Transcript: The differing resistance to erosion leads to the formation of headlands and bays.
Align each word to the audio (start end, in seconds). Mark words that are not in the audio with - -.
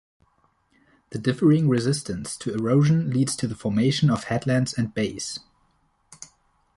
The 1.11 1.19
differing 1.19 1.69
resistance 1.69 2.35
to 2.37 2.51
erosion 2.55 3.11
leads 3.11 3.35
to 3.35 3.45
the 3.45 3.53
formation 3.53 4.09
of 4.09 4.23
headlands 4.23 4.73
and 4.73 4.91
bays. 4.91 5.39